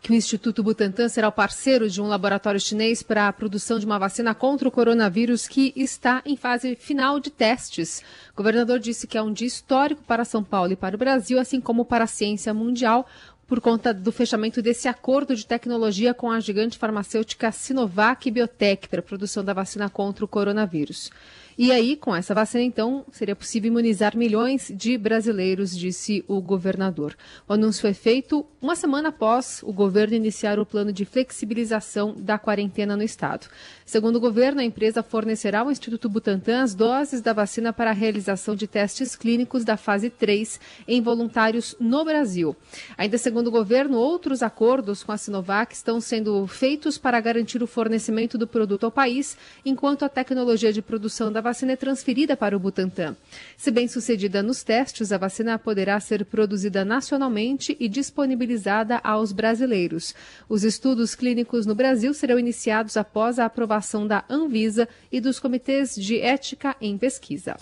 que 0.02 0.12
o 0.12 0.16
Instituto 0.16 0.64
Butantan 0.64 1.10
será 1.10 1.28
o 1.28 1.32
parceiro 1.32 1.90
de 1.90 2.02
um 2.02 2.08
laboratório 2.08 2.60
chinês 2.60 3.02
para 3.02 3.28
a 3.28 3.34
produção 3.34 3.80
de 3.80 3.86
uma 3.86 4.00
vacina 4.00 4.34
contra 4.34 4.68
o 4.68 4.72
coronavírus 4.72 5.48
que 5.48 5.74
está 5.76 6.22
em 6.26 6.38
fase 6.38 6.76
final 6.76 7.20
de 7.20 7.30
testes. 7.30 8.04
O 8.34 8.38
governador 8.38 8.80
disse 8.80 9.08
que 9.08 9.18
é 9.18 9.22
um 9.22 9.34
dia 9.34 9.48
histórico 9.48 10.04
para 10.04 10.24
São 10.24 10.44
Paulo 10.44 10.72
e 10.72 10.76
para 10.76 10.96
o 10.96 11.00
Brasil, 11.00 11.40
assim 11.40 11.60
como 11.60 11.84
para 11.84 12.04
a 12.04 12.08
ciência 12.08 12.54
mundial, 12.54 13.08
por 13.48 13.62
conta 13.62 13.94
do 13.94 14.12
fechamento 14.12 14.62
desse 14.62 14.88
acordo 14.88 15.36
de 15.36 15.46
tecnologia 15.46 16.14
com 16.14 16.30
a 16.30 16.40
gigante 16.40 16.78
farmacêutica 16.78 17.52
Sinovac 17.52 18.30
Biotech 18.30 18.90
para 18.90 19.00
a 19.00 19.04
produção 19.04 19.44
da 19.44 19.54
vacina 19.54 19.90
contra 19.90 20.26
o 20.26 20.28
coronavírus. 20.28 21.10
E 21.60 21.72
aí, 21.72 21.96
com 21.96 22.16
essa 22.16 22.36
vacina, 22.36 22.64
então, 22.64 23.04
seria 23.12 23.36
possível 23.36 23.70
imunizar 23.70 24.16
milhões 24.16 24.72
de 24.76 24.96
brasileiros, 24.96 25.76
disse 25.76 26.24
o 26.28 26.40
governador. 26.40 27.18
O 27.48 27.54
anúncio 27.54 27.82
foi 27.82 27.96
feito 27.96 28.46
uma 28.62 28.76
semana 28.76 29.10
após 29.10 29.64
o 29.64 29.74
governo 29.74 30.14
iniciar 30.14 30.60
o 30.60 30.66
plano 30.68 30.94
de 30.94 31.04
flexibilização 31.04 32.14
da 32.16 32.38
quarentena 32.38 32.96
no 32.96 33.02
estado. 33.02 33.48
Segundo 33.88 34.18
o 34.18 34.20
governo, 34.20 34.62
a 34.62 34.64
empresa 34.64 35.02
fornecerá 35.02 35.62
ao 35.62 35.72
Instituto 35.72 36.08
Butantan 36.08 36.62
as 36.62 36.76
doses 36.76 37.22
da 37.22 37.34
vacina 37.34 37.74
para 37.74 37.90
a 37.90 37.94
realização 37.94 38.56
de 38.56 38.68
testes 38.68 39.16
clínicos 39.16 39.66
da 39.66 39.78
fase 39.78 40.12
3 40.12 40.60
em 40.88 41.02
voluntários 41.02 41.76
no 41.80 42.06
Brasil. 42.06 42.56
Ainda 42.96 43.18
segundo 43.18 43.48
o 43.48 43.52
governo, 43.52 43.98
outros 43.98 44.44
acordos 44.44 45.02
com 45.02 45.12
a 45.12 45.18
Sinovac 45.18 45.74
estão 45.74 46.00
sendo 46.00 46.46
feitos 46.46 47.00
para 47.00 47.20
garantir 47.20 47.64
o 47.64 47.68
fornecimento 47.68 48.38
do 48.38 48.46
produto 48.46 48.86
ao 48.86 48.92
país, 48.92 49.36
enquanto 49.66 50.06
a 50.06 50.10
tecnologia 50.10 50.72
de 50.72 50.84
produção 50.84 51.32
da 51.32 51.47
vacina 51.48 51.72
é 51.72 51.76
transferida 51.78 52.36
para 52.36 52.58
o 52.58 52.60
Butantan. 52.60 53.16
Se 53.56 53.72
bem 53.72 53.88
sucedida 53.88 54.44
nos 54.44 54.64
testes, 54.64 55.14
a 55.14 55.18
vacina 55.18 55.58
poderá 55.58 55.98
ser 55.98 56.26
produzida 56.26 56.84
nacionalmente 56.84 57.78
e 57.80 57.88
disponibilizada 57.88 59.00
aos 59.02 59.32
brasileiros. 59.32 60.14
Os 60.50 60.66
estudos 60.66 61.16
clínicos 61.16 61.66
no 61.66 61.74
Brasil 61.74 62.14
serão 62.14 62.38
iniciados 62.38 62.98
após 62.98 63.40
a 63.40 63.46
aprovação 63.46 64.06
da 64.06 64.26
Anvisa 64.30 64.90
e 65.10 65.22
dos 65.22 65.40
comitês 65.40 65.96
de 65.96 66.20
ética 66.20 66.76
em 66.82 66.98
pesquisa. 66.98 67.56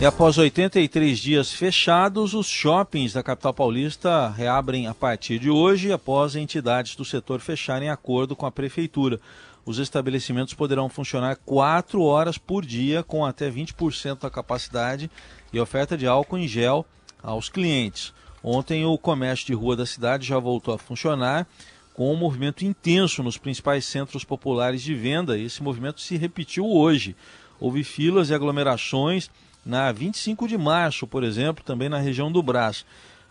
E 0.00 0.04
após 0.06 0.38
83 0.38 1.18
dias 1.18 1.52
fechados, 1.52 2.32
os 2.32 2.46
shoppings 2.46 3.12
da 3.12 3.22
capital 3.22 3.52
paulista 3.52 4.30
reabrem 4.30 4.86
a 4.86 4.94
partir 4.94 5.38
de 5.38 5.50
hoje, 5.50 5.92
após 5.92 6.34
entidades 6.34 6.96
do 6.96 7.04
setor 7.04 7.38
fecharem 7.38 7.90
acordo 7.90 8.34
com 8.34 8.46
a 8.46 8.50
prefeitura 8.50 9.20
os 9.64 9.78
estabelecimentos 9.78 10.54
poderão 10.54 10.88
funcionar 10.88 11.36
4 11.44 12.02
horas 12.02 12.38
por 12.38 12.64
dia, 12.64 13.02
com 13.02 13.24
até 13.24 13.50
20% 13.50 14.20
da 14.20 14.30
capacidade 14.30 15.10
e 15.52 15.60
oferta 15.60 15.96
de 15.96 16.06
álcool 16.06 16.38
em 16.38 16.48
gel 16.48 16.84
aos 17.22 17.48
clientes. 17.48 18.12
Ontem, 18.42 18.84
o 18.84 18.96
comércio 18.96 19.46
de 19.46 19.54
rua 19.54 19.76
da 19.76 19.84
cidade 19.84 20.26
já 20.26 20.38
voltou 20.38 20.74
a 20.74 20.78
funcionar, 20.78 21.46
com 21.92 22.12
um 22.12 22.16
movimento 22.16 22.64
intenso 22.64 23.22
nos 23.22 23.36
principais 23.36 23.84
centros 23.84 24.24
populares 24.24 24.80
de 24.80 24.94
venda. 24.94 25.38
Esse 25.38 25.62
movimento 25.62 26.00
se 26.00 26.16
repetiu 26.16 26.66
hoje. 26.66 27.14
Houve 27.58 27.84
filas 27.84 28.30
e 28.30 28.34
aglomerações 28.34 29.30
na 29.66 29.92
25 29.92 30.48
de 30.48 30.56
março, 30.56 31.06
por 31.06 31.22
exemplo, 31.22 31.62
também 31.62 31.90
na 31.90 31.98
região 31.98 32.32
do 32.32 32.42
Brás. 32.42 32.86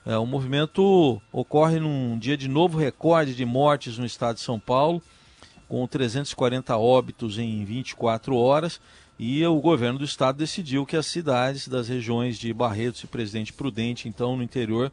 É, 0.06 0.16
o 0.18 0.26
movimento 0.26 1.20
ocorre 1.32 1.80
num 1.80 2.18
dia 2.18 2.38
de 2.38 2.48
novo 2.48 2.78
recorde 2.78 3.34
de 3.34 3.46
mortes 3.46 3.98
no 3.98 4.06
estado 4.06 4.36
de 4.36 4.42
São 4.42 4.60
Paulo 4.60 5.02
com 5.70 5.88
340 5.88 6.76
óbitos 6.76 7.38
em 7.38 7.64
24 7.64 8.36
horas, 8.36 8.82
e 9.20 9.46
o 9.46 9.62
governo 9.62 10.00
do 10.00 10.06
estado 10.06 10.38
decidiu 10.38 10.86
que 10.86 10.98
as 10.98 11.06
cidades 11.06 11.68
das 11.68 11.88
regiões 11.88 12.38
de 12.38 12.52
Barretos 12.52 13.04
e 13.04 13.08
Presidente 13.08 13.54
Prudente, 13.54 14.10
então 14.10 14.36
no 14.36 14.44
interior, 14.44 14.92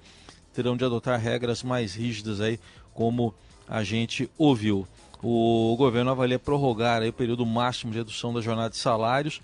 terão 0.52 0.76
de 0.76 0.84
adotar 0.84 1.18
regras 1.18 1.62
mais 1.62 1.94
rígidas 1.94 2.40
aí, 2.40 2.60
como 2.92 3.34
a 3.66 3.82
gente 3.82 4.28
ouviu. 4.36 4.86
O 5.22 5.74
governo 5.76 6.10
avalia 6.10 6.38
prorrogar 6.38 7.02
aí 7.02 7.08
o 7.08 7.12
período 7.12 7.46
máximo 7.46 7.90
de 7.90 7.98
redução 7.98 8.34
da 8.34 8.40
jornada 8.40 8.70
de 8.70 8.76
salários 8.76 9.40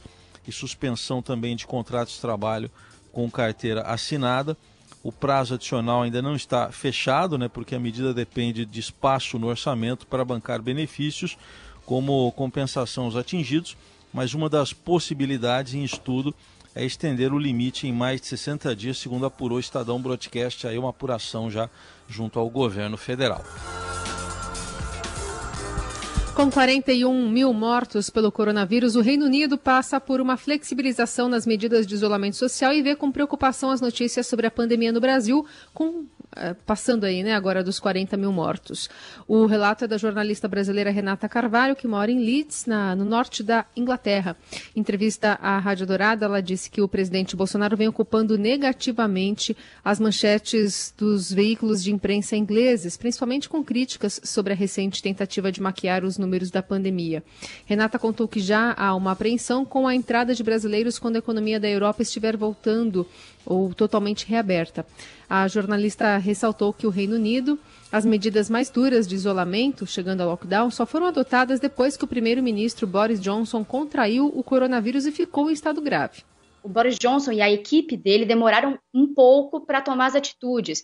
e 0.46 0.52
suspensão 0.52 1.22
também 1.22 1.56
de 1.56 1.66
contratos 1.66 2.14
de 2.14 2.20
trabalho 2.20 2.70
com 3.10 3.30
carteira 3.30 3.82
assinada. 3.82 4.56
O 5.02 5.10
prazo 5.10 5.54
adicional 5.54 6.02
ainda 6.02 6.22
não 6.22 6.36
está 6.36 6.70
fechado, 6.70 7.36
né, 7.36 7.48
porque 7.48 7.74
a 7.74 7.80
medida 7.80 8.14
depende 8.14 8.64
de 8.64 8.80
espaço 8.80 9.38
no 9.38 9.48
orçamento 9.48 10.06
para 10.06 10.24
bancar 10.24 10.62
benefícios 10.62 11.36
como 11.84 12.30
compensação 12.32 13.04
aos 13.04 13.16
atingidos, 13.16 13.76
mas 14.12 14.34
uma 14.34 14.48
das 14.48 14.72
possibilidades 14.72 15.74
em 15.74 15.82
estudo 15.82 16.32
é 16.74 16.84
estender 16.84 17.32
o 17.32 17.38
limite 17.38 17.86
em 17.86 17.92
mais 17.92 18.20
de 18.20 18.28
60 18.28 18.74
dias, 18.74 18.98
segundo 18.98 19.26
apurou 19.26 19.58
o 19.58 19.60
Estadão 19.60 20.00
Broadcast, 20.00 20.66
aí 20.66 20.78
uma 20.78 20.90
apuração 20.90 21.50
já 21.50 21.68
junto 22.08 22.38
ao 22.38 22.48
governo 22.48 22.96
federal. 22.96 23.44
Com 26.34 26.50
41 26.50 27.28
mil 27.28 27.52
mortos 27.52 28.08
pelo 28.08 28.32
coronavírus, 28.32 28.96
o 28.96 29.02
Reino 29.02 29.26
Unido 29.26 29.58
passa 29.58 30.00
por 30.00 30.18
uma 30.18 30.38
flexibilização 30.38 31.28
nas 31.28 31.46
medidas 31.46 31.86
de 31.86 31.94
isolamento 31.94 32.36
social 32.36 32.72
e 32.72 32.80
vê 32.80 32.96
com 32.96 33.12
preocupação 33.12 33.70
as 33.70 33.82
notícias 33.82 34.26
sobre 34.26 34.46
a 34.46 34.50
pandemia 34.50 34.90
no 34.92 35.00
Brasil, 35.00 35.46
com 35.74 36.06
passando 36.66 37.04
aí, 37.04 37.22
né, 37.22 37.34
agora 37.34 37.62
dos 37.62 37.78
40 37.78 38.16
mil 38.16 38.32
mortos. 38.32 38.88
O 39.26 39.46
relato 39.46 39.84
é 39.84 39.88
da 39.88 39.96
jornalista 39.96 40.48
brasileira 40.48 40.90
Renata 40.90 41.28
Carvalho, 41.28 41.76
que 41.76 41.86
mora 41.86 42.10
em 42.10 42.18
Leeds, 42.18 42.66
na, 42.66 42.96
no 42.96 43.04
norte 43.04 43.42
da 43.42 43.66
Inglaterra. 43.76 44.36
Em 44.74 44.80
entrevista 44.80 45.38
à 45.40 45.58
Rádio 45.58 45.86
Dourada, 45.86 46.26
ela 46.26 46.40
disse 46.40 46.70
que 46.70 46.80
o 46.80 46.88
presidente 46.88 47.36
Bolsonaro 47.36 47.76
vem 47.76 47.88
ocupando 47.88 48.38
negativamente 48.38 49.56
as 49.84 50.00
manchetes 50.00 50.94
dos 50.96 51.32
veículos 51.32 51.82
de 51.82 51.92
imprensa 51.92 52.36
ingleses, 52.36 52.96
principalmente 52.96 53.48
com 53.48 53.62
críticas 53.62 54.20
sobre 54.24 54.52
a 54.52 54.56
recente 54.56 55.02
tentativa 55.02 55.52
de 55.52 55.60
maquiar 55.60 56.04
os 56.04 56.18
números 56.18 56.50
da 56.50 56.62
pandemia. 56.62 57.22
Renata 57.66 57.98
contou 57.98 58.26
que 58.26 58.40
já 58.40 58.74
há 58.76 58.94
uma 58.94 59.12
apreensão 59.12 59.64
com 59.64 59.86
a 59.86 59.94
entrada 59.94 60.34
de 60.34 60.42
brasileiros 60.42 60.98
quando 60.98 61.16
a 61.16 61.20
economia 61.20 61.60
da 61.60 61.68
Europa 61.68 62.02
estiver 62.02 62.36
voltando 62.36 63.06
ou 63.44 63.72
totalmente 63.74 64.26
reaberta. 64.26 64.84
A 65.28 65.48
jornalista 65.48 66.16
ressaltou 66.18 66.72
que 66.72 66.86
o 66.86 66.90
Reino 66.90 67.16
Unido, 67.16 67.58
as 67.90 68.04
medidas 68.04 68.50
mais 68.50 68.70
duras 68.70 69.06
de 69.06 69.14
isolamento, 69.14 69.86
chegando 69.86 70.20
ao 70.20 70.30
lockdown, 70.30 70.70
só 70.70 70.84
foram 70.84 71.06
adotadas 71.06 71.60
depois 71.60 71.96
que 71.96 72.04
o 72.04 72.08
primeiro-ministro 72.08 72.86
Boris 72.86 73.20
Johnson 73.20 73.64
contraiu 73.64 74.26
o 74.26 74.42
coronavírus 74.42 75.06
e 75.06 75.12
ficou 75.12 75.50
em 75.50 75.54
estado 75.54 75.80
grave. 75.80 76.22
O 76.62 76.68
Boris 76.68 76.98
Johnson 76.98 77.32
e 77.32 77.40
a 77.40 77.50
equipe 77.50 77.96
dele 77.96 78.24
demoraram 78.24 78.78
um 78.94 79.12
pouco 79.12 79.60
para 79.66 79.80
tomar 79.80 80.06
as 80.06 80.14
atitudes. 80.14 80.82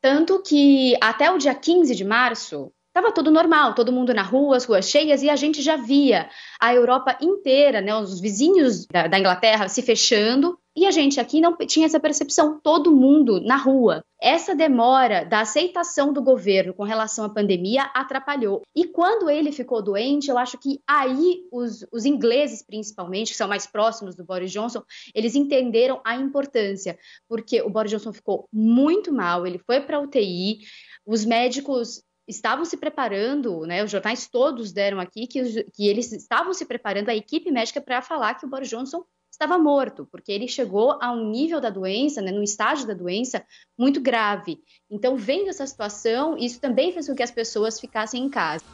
Tanto 0.00 0.42
que 0.42 0.94
até 1.00 1.30
o 1.30 1.38
dia 1.38 1.54
15 1.54 1.94
de 1.94 2.04
março, 2.04 2.70
Estava 2.96 3.12
tudo 3.12 3.30
normal, 3.30 3.74
todo 3.74 3.92
mundo 3.92 4.14
na 4.14 4.22
rua, 4.22 4.56
as 4.56 4.64
ruas 4.64 4.88
cheias, 4.88 5.22
e 5.22 5.28
a 5.28 5.36
gente 5.36 5.60
já 5.60 5.76
via 5.76 6.30
a 6.58 6.74
Europa 6.74 7.14
inteira, 7.20 7.82
né, 7.82 7.94
os 7.94 8.18
vizinhos 8.18 8.86
da, 8.86 9.06
da, 9.06 9.18
Inglaterra 9.18 9.68
se 9.68 9.82
fechando, 9.82 10.58
e 10.76 10.84
a 10.84 10.90
gente 10.90 11.18
aqui 11.18 11.40
não 11.40 11.56
tinha 11.56 11.86
essa 11.86 11.98
percepção, 11.98 12.60
todo 12.62 12.94
mundo 12.94 13.40
na 13.40 13.56
rua. 13.56 14.04
Essa 14.20 14.54
demora 14.54 15.24
da 15.24 15.40
aceitação 15.40 16.12
do 16.12 16.22
governo 16.22 16.74
com 16.74 16.84
relação 16.84 17.24
à 17.24 17.30
pandemia 17.30 17.84
atrapalhou. 17.94 18.62
E 18.74 18.84
quando 18.84 19.30
ele 19.30 19.50
ficou 19.50 19.82
doente, 19.82 20.28
eu 20.28 20.36
acho 20.36 20.58
que 20.58 20.80
aí 20.86 21.42
os, 21.50 21.86
os 21.90 22.04
ingleses, 22.04 22.62
principalmente, 22.62 23.30
que 23.30 23.36
são 23.36 23.48
mais 23.48 23.66
próximos 23.66 24.14
do 24.14 24.24
Boris 24.24 24.52
Johnson, 24.52 24.82
eles 25.14 25.34
entenderam 25.34 26.00
a 26.04 26.14
importância, 26.14 26.98
porque 27.26 27.62
o 27.62 27.70
Boris 27.70 27.90
Johnson 27.90 28.12
ficou 28.12 28.46
muito 28.52 29.10
mal, 29.12 29.46
ele 29.46 29.58
foi 29.58 29.80
para 29.80 30.00
UTI, 30.00 30.58
os 31.06 31.24
médicos 31.24 32.02
estavam 32.28 32.64
se 32.64 32.76
preparando, 32.76 33.60
né, 33.60 33.84
os 33.84 33.90
jornais 33.90 34.28
todos 34.28 34.72
deram 34.72 34.98
aqui 34.98 35.26
que, 35.26 35.62
que 35.72 35.86
eles 35.86 36.12
estavam 36.12 36.52
se 36.52 36.66
preparando, 36.66 37.08
a 37.08 37.14
equipe 37.14 37.50
médica, 37.50 37.80
para 37.80 38.02
falar 38.02 38.34
que 38.34 38.44
o 38.44 38.48
Boris 38.48 38.68
Johnson 38.68 39.04
estava 39.36 39.58
morto, 39.58 40.08
porque 40.10 40.32
ele 40.32 40.48
chegou 40.48 40.98
a 41.00 41.12
um 41.12 41.30
nível 41.30 41.60
da 41.60 41.68
doença, 41.68 42.22
né, 42.22 42.32
num 42.32 42.42
estágio 42.42 42.86
da 42.86 42.94
doença 42.94 43.44
muito 43.78 44.00
grave. 44.00 44.58
Então, 44.90 45.16
vendo 45.16 45.48
essa 45.48 45.66
situação, 45.66 46.36
isso 46.38 46.58
também 46.58 46.90
fez 46.92 47.06
com 47.06 47.14
que 47.14 47.22
as 47.22 47.30
pessoas 47.30 47.78
ficassem 47.78 48.24
em 48.24 48.30
casa. 48.30 48.64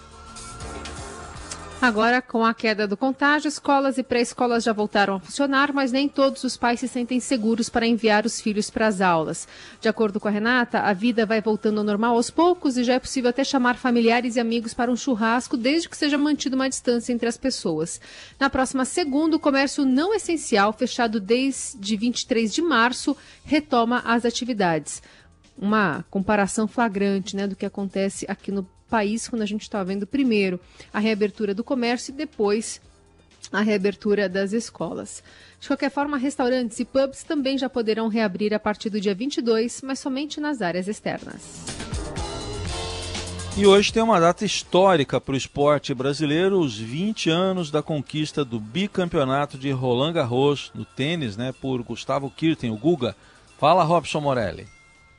Agora, 1.83 2.23
com 2.23 2.45
a 2.45 2.55
queda 2.55 2.87
do 2.87 2.97
contágio, 2.97 3.49
escolas 3.49 3.99
e 3.99 4.05
pré-escolas 4.05 4.63
já 4.63 4.73
voltaram 4.73 5.17
a 5.17 5.19
funcionar, 5.19 5.73
mas 5.73 5.91
nem 5.91 6.09
todos 6.09 6.45
os 6.45 6.57
pais 6.57 6.79
se 6.79 6.87
sentem 6.87 7.19
seguros 7.19 7.69
para 7.69 7.85
enviar 7.85 8.25
os 8.25 8.41
filhos 8.41 8.71
para 8.71 8.87
as 8.87 9.01
aulas. 9.01 9.49
De 9.81 9.89
acordo 9.89 10.21
com 10.21 10.29
a 10.29 10.31
Renata, 10.31 10.79
a 10.79 10.93
vida 10.93 11.27
vai 11.27 11.41
voltando 11.41 11.79
ao 11.79 11.85
normal 11.85 12.15
aos 12.15 12.31
poucos 12.31 12.77
e 12.77 12.85
já 12.85 12.95
é 12.95 13.01
possível 13.01 13.31
até 13.31 13.43
chamar 13.43 13.75
familiares 13.75 14.37
e 14.37 14.41
amigos 14.41 14.73
para 14.73 14.93
um 14.93 14.97
churrasco, 14.97 15.57
desde 15.57 15.89
que 15.89 15.97
seja 15.97 16.17
mantida 16.17 16.55
uma 16.55 16.69
distância 16.69 17.13
entre 17.13 17.29
as 17.29 17.37
pessoas. 17.37 18.01
Na 18.39 18.49
próxima 18.49 18.85
segunda, 18.85 19.35
o 19.35 19.41
comércio 19.41 19.85
não 19.85 20.15
essencial, 20.15 20.73
fechado 20.73 21.19
desde 21.19 21.97
23 21.97 22.55
de 22.55 22.63
março, 22.63 23.17
retoma 23.45 24.05
as 24.05 24.25
atividades. 24.25 25.03
Uma 25.59 26.05
comparação 26.09 26.69
flagrante 26.69 27.35
né, 27.35 27.49
do 27.49 27.57
que 27.57 27.67
acontece 27.67 28.25
aqui 28.29 28.53
no 28.53 28.65
país 28.93 29.27
quando 29.27 29.41
a 29.41 29.47
gente 29.47 29.63
está 29.63 29.83
vendo 29.83 30.07
primeiro 30.07 30.61
a 30.93 30.99
reabertura 30.99 31.55
do 31.55 31.65
comércio 31.65 32.13
e 32.13 32.15
depois 32.15 32.79
a 33.51 33.63
reabertura 33.63 34.29
das 34.29 34.53
escolas. 34.53 35.23
De 35.59 35.67
qualquer 35.67 35.91
forma, 35.91 36.19
restaurantes 36.19 36.79
e 36.79 36.85
pubs 36.85 37.23
também 37.23 37.57
já 37.57 37.71
poderão 37.71 38.09
reabrir 38.09 38.53
a 38.53 38.59
partir 38.59 38.91
do 38.91 39.01
dia 39.01 39.15
22, 39.15 39.81
mas 39.81 39.99
somente 39.99 40.41
nas 40.41 40.61
áreas 40.61 40.89
externas. 40.89 41.65
E 43.57 43.67
hoje 43.67 43.91
tem 43.91 44.03
uma 44.03 44.21
data 44.21 44.45
histórica 44.45 45.19
para 45.19 45.33
o 45.33 45.37
esporte 45.37 45.95
brasileiro, 45.95 46.61
os 46.61 46.77
20 46.77 47.31
anos 47.31 47.71
da 47.71 47.83
conquista 47.83 48.45
do 48.45 48.61
bicampeonato 48.61 49.57
de 49.57 49.71
Roland 49.71 50.13
Garros 50.13 50.71
no 50.75 50.85
tênis, 50.85 51.35
né, 51.35 51.55
por 51.63 51.83
Gustavo 51.83 52.31
Kirten, 52.31 52.71
o 52.71 52.77
Guga. 52.77 53.17
Fala, 53.59 53.85
Robson 53.85 54.21
Morelli. 54.21 54.67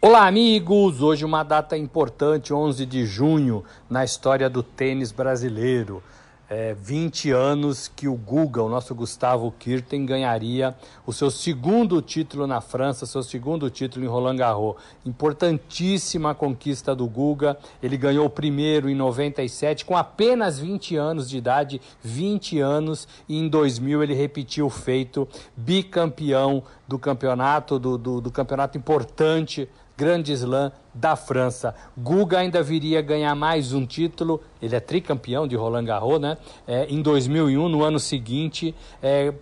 Olá, 0.06 0.28
amigos! 0.28 1.02
Hoje 1.02 1.24
uma 1.24 1.44
data 1.44 1.78
importante, 1.78 2.54
11 2.54 2.86
de 2.86 3.06
junho, 3.06 3.64
na 3.90 4.04
história 4.04 4.50
do 4.50 4.62
tênis 4.62 5.14
brasileiro. 5.14 6.04
É, 6.50 6.74
20 6.74 7.32
anos 7.32 7.88
que 7.88 8.06
o 8.06 8.14
Guga, 8.14 8.62
o 8.62 8.68
nosso 8.68 8.94
Gustavo 8.94 9.50
Kirten, 9.58 10.06
ganharia 10.06 10.76
o 11.06 11.14
seu 11.14 11.32
segundo 11.32 12.02
título 12.02 12.46
na 12.46 12.60
França, 12.60 13.06
seu 13.06 13.24
segundo 13.24 13.70
título 13.70 14.04
em 14.04 14.08
Roland 14.10 14.36
Garros. 14.36 14.76
Importantíssima 15.06 16.36
conquista 16.36 16.94
do 16.94 17.08
Guga. 17.08 17.58
Ele 17.82 17.96
ganhou 17.96 18.26
o 18.26 18.30
primeiro 18.30 18.90
em 18.90 18.96
97, 18.96 19.86
com 19.86 19.96
apenas 19.96 20.60
20 20.60 20.98
anos 20.98 21.30
de 21.30 21.38
idade, 21.38 21.82
20 22.02 22.60
anos, 22.60 23.08
e 23.30 23.38
em 23.38 23.48
2000 23.48 24.04
ele 24.04 24.14
repetiu 24.14 24.66
o 24.66 24.70
feito, 24.70 25.26
bicampeão 25.56 26.62
do 26.86 27.00
campeonato, 27.00 27.80
do, 27.80 27.98
do, 27.98 28.20
do 28.20 28.30
campeonato 28.30 28.78
importante 28.78 29.70
Grande 29.98 30.34
Slam 30.34 30.72
da 30.94 31.16
França. 31.16 31.76
Guga 31.98 32.40
ainda 32.40 32.62
viria 32.64 33.02
ganhar 33.02 33.34
mais 33.36 33.74
um 33.74 33.86
título, 33.86 34.42
ele 34.62 34.76
é 34.76 34.80
tricampeão 34.80 35.48
de 35.48 35.56
Roland 35.56 35.86
Garros, 35.86 36.20
né? 36.20 36.38
É, 36.68 36.86
em 36.86 37.02
2001, 37.02 37.70
no 37.70 37.84
ano 37.84 38.00
seguinte, 38.00 38.74
é, 39.02 39.34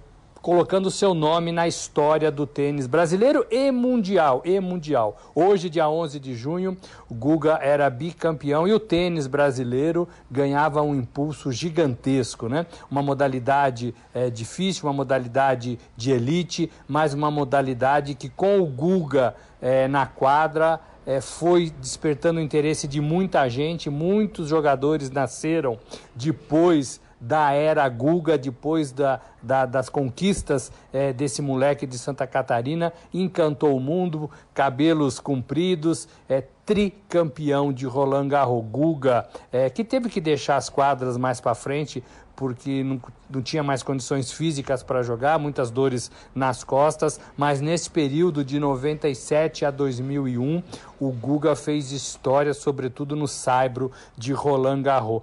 colocando 0.42 0.90
seu 0.90 1.14
nome 1.14 1.52
na 1.52 1.68
história 1.68 2.32
do 2.32 2.48
tênis 2.48 2.88
brasileiro 2.88 3.46
e 3.52 3.72
mundial, 3.72 4.42
e 4.44 4.60
mundial. 4.60 5.18
Hoje, 5.36 5.70
dia 5.70 5.88
11 5.88 6.20
de 6.20 6.34
junho, 6.34 6.76
o 7.08 7.14
Guga 7.14 7.60
era 7.62 7.90
bicampeão 7.90 8.68
e 8.68 8.74
o 8.74 8.80
tênis 8.80 9.28
brasileiro 9.28 10.10
ganhava 10.30 10.82
um 10.82 10.96
impulso 10.96 11.52
gigantesco, 11.52 12.50
né? 12.50 12.66
Uma 12.90 13.04
modalidade 13.04 13.94
é, 14.14 14.30
difícil, 14.32 14.88
uma 14.88 14.94
modalidade 14.94 15.78
de 15.96 16.12
elite, 16.12 16.72
mas 16.88 17.14
uma 17.14 17.30
modalidade 17.30 18.16
que 18.16 18.28
com 18.28 18.60
o 18.60 18.66
Guga 18.66 19.36
é, 19.62 19.88
na 19.88 20.08
quadra 20.08 20.80
é, 21.06 21.22
foi 21.22 21.72
despertando 21.80 22.40
o 22.40 22.44
interesse 22.44 22.88
de 22.88 23.00
muita 23.00 23.48
gente, 23.48 23.90
muitos 23.90 24.48
jogadores 24.48 25.12
nasceram 25.12 25.78
depois 26.16 27.00
da 27.22 27.52
era 27.52 27.88
Guga, 27.88 28.36
depois 28.36 28.92
da, 28.92 29.22
da, 29.44 29.68
das 29.68 29.88
conquistas 29.88 30.72
é, 30.92 31.14
desse 31.14 31.40
moleque 31.40 31.86
de 31.86 31.98
Santa 32.00 32.26
Catarina, 32.26 32.92
encantou 33.14 33.78
o 33.78 33.80
mundo, 33.80 34.30
cabelos 34.56 35.20
compridos, 35.20 36.08
é 36.28 36.44
tricampeão 36.66 37.72
de 37.72 37.86
Roland 37.86 38.28
Garros, 38.28 38.66
Guga, 38.72 39.28
é, 39.52 39.70
que 39.70 39.84
teve 39.84 40.10
que 40.10 40.20
deixar 40.20 40.58
as 40.58 40.68
quadras 40.68 41.16
mais 41.16 41.40
para 41.40 41.54
frente 41.54 42.04
porque 42.42 42.84
não, 42.84 43.00
não 43.30 43.40
tinha 43.40 43.62
mais 43.62 43.84
condições 43.84 44.32
físicas 44.32 44.82
para 44.82 45.04
jogar, 45.04 45.38
muitas 45.38 45.70
dores 45.70 46.10
nas 46.34 46.64
costas, 46.64 47.20
mas 47.38 47.62
nesse 47.62 47.88
período 47.88 48.44
de 48.44 48.60
97 48.60 49.64
a 49.64 49.70
2001, 49.70 50.64
o 51.00 51.12
Guga 51.12 51.56
fez 51.56 51.92
história, 51.92 52.52
sobretudo 52.56 53.16
no 53.16 53.28
saibro 53.28 53.92
de 54.18 54.34
Roland 54.34 54.82
Garros. 54.82 55.22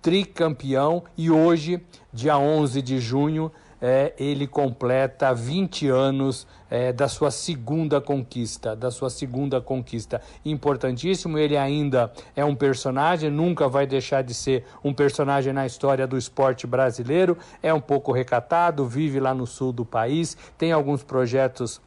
Tricampeão 0.00 1.02
e 1.18 1.32
hoje, 1.32 1.84
dia 2.12 2.38
11 2.38 2.80
de 2.80 3.00
junho, 3.00 3.50
é, 3.82 4.12
ele 4.16 4.46
completa 4.46 5.34
20 5.34 5.88
anos 5.88 6.46
é, 6.70 6.92
da 6.92 7.08
sua 7.08 7.32
segunda 7.32 8.00
conquista, 8.00 8.76
da 8.76 8.92
sua 8.92 9.10
segunda 9.10 9.60
conquista. 9.60 10.22
Importantíssimo, 10.44 11.36
ele 11.36 11.56
ainda 11.56 12.12
é 12.36 12.44
um 12.44 12.54
personagem, 12.54 13.28
nunca 13.28 13.68
vai 13.68 13.84
deixar 13.84 14.22
de 14.22 14.34
ser 14.34 14.64
um 14.84 14.94
personagem 14.94 15.52
na 15.52 15.66
história 15.66 16.06
do 16.06 16.16
esporte 16.16 16.64
brasileiro, 16.64 17.36
é 17.60 17.74
um 17.74 17.80
pouco 17.80 18.12
recatado, 18.12 18.86
vive 18.86 19.18
lá 19.18 19.34
no 19.34 19.48
sul 19.48 19.72
do 19.72 19.84
país, 19.84 20.36
tem 20.56 20.70
alguns 20.70 21.02
projetos 21.02 21.80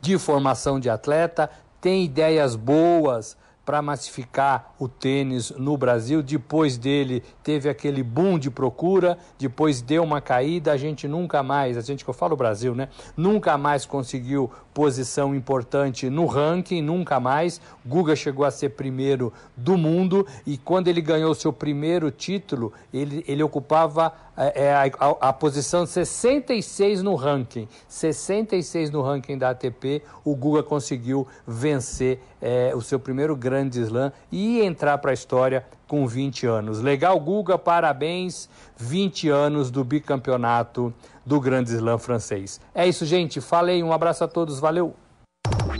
de 0.00 0.16
formação 0.16 0.80
de 0.80 0.88
atleta, 0.88 1.50
tem 1.82 2.02
ideias 2.02 2.56
boas 2.56 3.36
para 3.64 3.80
massificar 3.80 4.74
o 4.78 4.88
tênis 4.88 5.50
no 5.50 5.76
Brasil. 5.76 6.22
Depois 6.22 6.76
dele 6.76 7.22
teve 7.42 7.68
aquele 7.68 8.02
boom 8.02 8.38
de 8.38 8.50
procura, 8.50 9.18
depois 9.38 9.80
deu 9.80 10.02
uma 10.02 10.20
caída, 10.20 10.72
a 10.72 10.76
gente 10.76 11.08
nunca 11.08 11.42
mais, 11.42 11.76
a 11.76 11.80
gente 11.80 12.04
que 12.04 12.10
eu 12.10 12.14
falo 12.14 12.36
Brasil, 12.36 12.74
né? 12.74 12.88
Nunca 13.16 13.56
mais 13.56 13.86
conseguiu 13.86 14.50
posição 14.74 15.34
importante 15.34 16.10
no 16.10 16.26
ranking, 16.26 16.82
nunca 16.82 17.20
mais. 17.20 17.60
Guga 17.86 18.16
chegou 18.16 18.44
a 18.44 18.50
ser 18.50 18.70
primeiro 18.70 19.32
do 19.56 19.78
mundo 19.78 20.26
e 20.44 20.58
quando 20.58 20.88
ele 20.88 21.00
ganhou 21.00 21.32
seu 21.34 21.52
primeiro 21.52 22.10
título, 22.10 22.72
ele, 22.92 23.24
ele 23.28 23.42
ocupava 23.42 24.12
é, 24.36 24.64
é 24.64 24.74
a, 24.74 24.82
a, 24.98 25.28
a, 25.28 25.32
posição 25.32 25.86
66 25.86 27.02
no 27.02 27.14
ranking. 27.14 27.68
66 27.88 28.90
no 28.90 29.00
ranking 29.00 29.38
da 29.38 29.50
ATP, 29.50 30.02
o 30.24 30.34
Guga 30.34 30.62
conseguiu 30.62 31.26
vencer 31.46 32.18
é, 32.42 32.72
o 32.74 32.82
seu 32.82 32.98
primeiro 32.98 33.36
grande 33.36 33.80
slam 33.80 34.12
e 34.32 34.60
entrar 34.60 34.98
para 34.98 35.12
a 35.12 35.14
história 35.14 35.64
com 35.86 36.06
20 36.06 36.46
anos. 36.46 36.80
Legal, 36.80 37.18
Guga, 37.20 37.58
parabéns. 37.58 38.48
20 38.76 39.28
anos 39.28 39.70
do 39.70 39.84
bicampeonato 39.84 40.92
do 41.24 41.40
Grande 41.40 41.72
Slam 41.72 41.98
francês. 41.98 42.60
É 42.74 42.86
isso, 42.86 43.06
gente. 43.06 43.40
Falei, 43.40 43.82
um 43.82 43.92
abraço 43.92 44.24
a 44.24 44.28
todos, 44.28 44.58
valeu. 44.58 44.94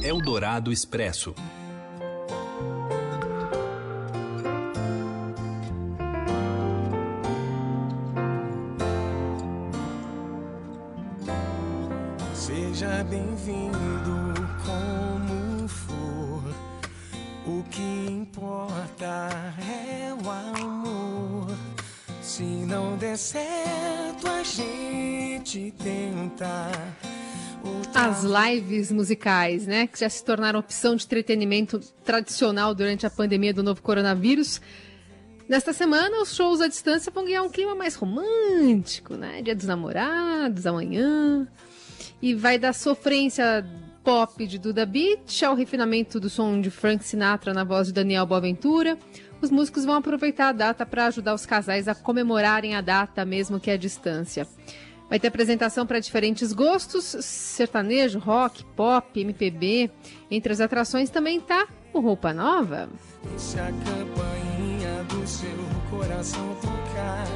Eldorado 0.03 0.71
Expresso. 0.71 1.35
Seja 12.35 13.03
bem-vindo 13.05 13.94
certo, 23.17 24.27
a 24.27 24.43
gente. 24.43 25.73
As 27.95 28.25
lives 28.25 28.91
musicais, 28.91 29.67
né, 29.67 29.87
que 29.87 30.01
já 30.01 30.09
se 30.09 30.25
tornaram 30.25 30.59
opção 30.59 30.97
de 30.97 31.05
entretenimento 31.05 31.79
tradicional 32.05 32.75
durante 32.75 33.07
a 33.07 33.11
pandemia 33.11 33.55
do 33.55 33.63
novo 33.63 33.81
coronavírus. 33.81 34.61
Nesta 35.49 35.73
semana, 35.73 36.21
os 36.21 36.35
shows 36.35 36.61
à 36.61 36.67
distância 36.67 37.13
vão 37.13 37.25
ganhar 37.25 37.43
um 37.43 37.51
clima 37.51 37.75
mais 37.75 37.95
romântico, 37.95 39.15
né? 39.15 39.43
Dia 39.43 39.55
dos 39.55 39.67
namorados, 39.67 40.67
amanhã 40.67 41.47
e 42.25 42.35
vai 42.35 42.59
da 42.59 42.73
sofrência 42.73 43.67
pop 44.03 44.47
de 44.47 44.59
Duda 44.59 44.87
Beat 44.87 45.43
ao 45.43 45.55
refinamento 45.55 46.19
do 46.19 46.31
som 46.31 46.59
de 46.61 46.71
Frank 46.71 47.05
Sinatra 47.05 47.53
na 47.53 47.65
voz 47.65 47.89
de 47.89 47.93
Daniel 47.93 48.25
Boaventura. 48.25 48.99
Os 49.45 49.51
músicos 49.51 49.85
vão 49.85 49.97
aproveitar 49.97 50.49
a 50.49 50.53
data 50.53 50.87
para 50.87 51.05
ajudar 51.05 51.35
os 51.35 51.45
casais 51.45 51.87
a 51.87 51.95
comemorarem 51.95 52.75
a 52.75 52.81
data, 52.81 53.27
mesmo 53.27 53.61
que 53.61 53.71
à 53.71 53.77
distância. 53.77 54.49
Vai 55.07 55.21
ter 55.21 55.29
apresentação 55.29 55.87
para 55.87 56.01
diferentes 56.01 56.51
gostos, 56.51 57.05
sertanejo, 57.05 58.19
rock, 58.19 58.65
pop, 58.75 59.21
MPB. 59.21 59.91
Entre 60.31 60.51
as 60.51 60.63
atrações 60.63 61.11
também 61.11 61.43
tá 61.43 61.69
o 61.93 62.01
Roupa 62.01 62.33
Nova. 62.33 62.89
Se 63.37 63.61
a 63.61 63.67
campainha 63.67 65.05
do 65.11 65.27
seu 65.27 65.51
coração 65.91 66.57
tocar, 66.63 67.27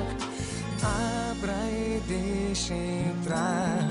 abra 1.31 1.53
e 1.71 2.01
deixe 2.09 2.73
entrar. 2.73 3.87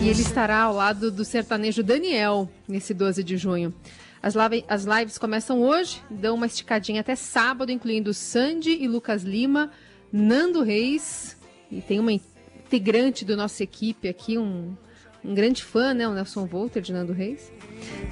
E 0.00 0.08
ele 0.08 0.22
estará 0.22 0.62
ao 0.62 0.74
lado 0.74 1.10
do 1.10 1.22
sertanejo 1.22 1.82
Daniel 1.82 2.48
nesse 2.66 2.94
12 2.94 3.22
de 3.22 3.36
junho. 3.36 3.74
As, 4.22 4.34
live, 4.34 4.64
as 4.68 4.84
lives 4.84 5.16
começam 5.16 5.62
hoje, 5.62 6.02
dão 6.10 6.34
uma 6.34 6.46
esticadinha 6.46 7.00
até 7.00 7.16
sábado, 7.16 7.72
incluindo 7.72 8.12
Sandy 8.12 8.76
e 8.78 8.86
Lucas 8.86 9.22
Lima, 9.22 9.70
Nando 10.12 10.62
Reis, 10.62 11.36
e 11.70 11.80
tem 11.80 11.98
uma 11.98 12.12
integrante 12.12 13.24
da 13.24 13.34
nossa 13.34 13.62
equipe 13.62 14.08
aqui, 14.08 14.36
um, 14.36 14.76
um 15.24 15.34
grande 15.34 15.64
fã, 15.64 15.94
né? 15.94 16.06
O 16.06 16.12
Nelson 16.12 16.44
Volter 16.44 16.82
de 16.82 16.92
Nando 16.92 17.14
Reis. 17.14 17.50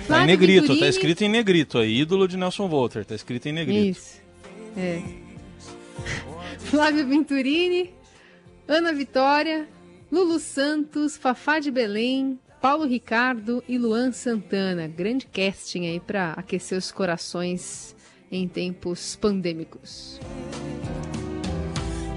Tá 0.07 0.25
em 0.25 0.27
negrito, 0.27 0.63
Venturini... 0.63 0.81
tá 0.81 0.89
escrito 0.89 1.23
em 1.23 1.29
negrito 1.29 1.79
aí, 1.79 2.01
ídolo 2.01 2.27
de 2.27 2.39
Nelson 2.39 2.69
Volter, 2.69 3.05
tá 3.05 3.15
escrito 3.15 3.47
em 3.47 3.53
negrito. 3.53 3.99
Isso. 3.99 4.23
É. 4.77 5.03
Flávio 6.71 7.07
Venturini, 7.07 7.93
Ana 8.67 8.95
Vitória, 8.95 9.69
Lulu 10.11 10.39
Santos, 10.39 11.19
Fafá 11.19 11.59
de 11.59 11.71
Belém, 11.71 12.39
Paulo 12.61 12.87
Ricardo 12.87 13.65
e 13.69 13.79
Luan 13.79 14.11
Santana. 14.13 14.89
Grande 14.89 15.27
casting 15.27 15.87
aí 15.87 16.01
para 16.01 16.33
aquecer 16.33 16.77
os 16.77 16.91
corações 16.91 17.95
em 18.31 18.47
tempos 18.49 19.17
pandêmicos. 19.17 20.21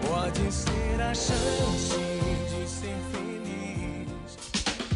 Pode 0.06 0.52
ser 0.52 1.00
a 1.00 1.14
chance 1.14 1.57